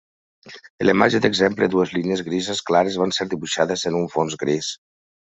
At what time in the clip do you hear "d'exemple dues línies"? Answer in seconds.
1.25-2.23